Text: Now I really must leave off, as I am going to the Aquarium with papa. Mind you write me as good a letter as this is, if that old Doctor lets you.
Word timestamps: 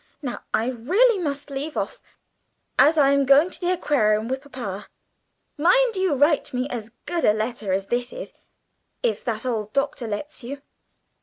Now 0.23 0.41
I 0.51 0.65
really 0.65 1.19
must 1.19 1.51
leave 1.51 1.77
off, 1.77 2.01
as 2.79 2.97
I 2.97 3.11
am 3.11 3.23
going 3.23 3.51
to 3.51 3.61
the 3.61 3.71
Aquarium 3.73 4.27
with 4.27 4.41
papa. 4.41 4.87
Mind 5.59 5.95
you 5.95 6.15
write 6.15 6.55
me 6.55 6.67
as 6.69 6.89
good 7.05 7.23
a 7.23 7.33
letter 7.33 7.71
as 7.71 7.85
this 7.85 8.11
is, 8.11 8.33
if 9.03 9.23
that 9.23 9.45
old 9.45 9.73
Doctor 9.73 10.07
lets 10.07 10.43
you. 10.43 10.63